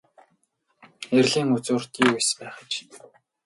[1.17, 2.73] Эрлийн үзүүрт юу эс байх аж.